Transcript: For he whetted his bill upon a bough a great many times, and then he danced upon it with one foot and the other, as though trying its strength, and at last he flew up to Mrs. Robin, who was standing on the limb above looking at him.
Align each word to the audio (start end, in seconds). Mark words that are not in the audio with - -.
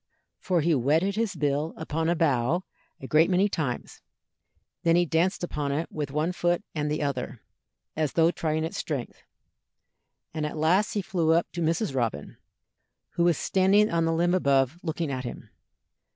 For 0.39 0.61
he 0.61 0.73
whetted 0.73 1.15
his 1.15 1.35
bill 1.35 1.75
upon 1.77 2.09
a 2.09 2.15
bough 2.15 2.63
a 2.99 3.05
great 3.05 3.29
many 3.29 3.47
times, 3.47 4.01
and 4.01 4.71
then 4.83 4.95
he 4.95 5.05
danced 5.05 5.43
upon 5.43 5.71
it 5.71 5.91
with 5.91 6.09
one 6.09 6.31
foot 6.31 6.63
and 6.73 6.89
the 6.89 7.03
other, 7.03 7.43
as 7.95 8.13
though 8.13 8.31
trying 8.31 8.63
its 8.63 8.77
strength, 8.79 9.21
and 10.33 10.43
at 10.43 10.57
last 10.57 10.93
he 10.93 11.03
flew 11.03 11.33
up 11.33 11.51
to 11.51 11.61
Mrs. 11.61 11.93
Robin, 11.93 12.37
who 13.11 13.25
was 13.25 13.37
standing 13.37 13.91
on 13.91 14.05
the 14.05 14.11
limb 14.11 14.33
above 14.33 14.79
looking 14.81 15.11
at 15.11 15.23
him. 15.23 15.51